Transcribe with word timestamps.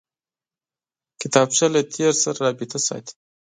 کتابچه 1.21 1.65
له 1.73 1.81
تېر 1.93 2.13
سره 2.23 2.37
رابطه 2.45 2.79
ساتي 2.87 3.13